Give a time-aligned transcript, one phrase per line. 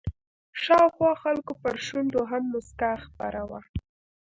[0.61, 3.61] شاوخوا خلکو پر شونډو هم مسکا خپره وه.